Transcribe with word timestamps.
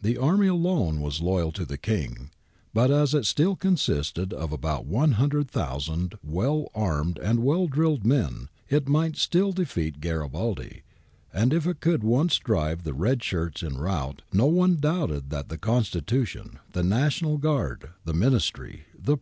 The 0.00 0.16
army 0.16 0.46
alone 0.46 1.02
was 1.02 1.20
loyal 1.20 1.52
to 1.52 1.66
the 1.66 1.76
King, 1.76 2.30
but 2.72 2.90
as 2.90 3.12
it 3.12 3.26
still 3.26 3.54
consisted 3.56 4.32
of 4.32 4.52
about 4.54 4.86
100,000 4.86 6.14
well 6.24 6.68
armed 6.74 7.18
and 7.18 7.40
well 7.40 7.66
drilled 7.66 8.02
men, 8.06 8.48
it 8.70 8.88
might 8.88 9.16
still 9.18 9.52
defeat 9.52 10.00
Garibaldi, 10.00 10.80
and 11.30 11.52
if 11.52 11.66
it 11.66 11.80
could 11.80 12.02
once 12.02 12.38
drive 12.38 12.84
the 12.84 12.94
red 12.94 13.22
shirts 13.22 13.62
in 13.62 13.76
rout 13.76 14.22
no 14.32 14.46
one 14.46 14.76
doubted 14.76 15.28
that 15.28 15.50
the 15.50 15.58
Constitution, 15.58 16.58
the 16.72 16.82
National 16.82 17.36
Guard, 17.36 17.90
the 18.06 18.14
Ministry, 18.14 18.86
the 18.98 19.16
press. 19.18 19.18